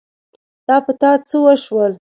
دا 0.67 0.77
په 0.85 0.91
تا 0.99 1.11
څه 1.27 1.37
وشول؟ 1.45 1.91